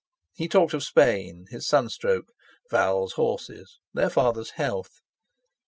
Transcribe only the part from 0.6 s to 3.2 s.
of Spain, his sunstroke, Val's